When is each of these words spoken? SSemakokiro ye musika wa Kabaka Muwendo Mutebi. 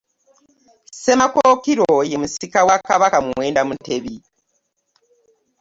SSemakokiro 0.93 1.91
ye 2.09 2.17
musika 2.21 2.59
wa 2.67 2.77
Kabaka 2.87 3.17
Muwendo 3.25 3.61
Mutebi. 3.67 4.15